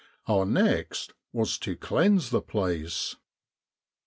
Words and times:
Our 0.27 0.47
next 0.47 1.13
was 1.31 1.59
to 1.59 1.75
cleanse 1.77 2.31
the 2.31 2.41
place. 2.41 3.17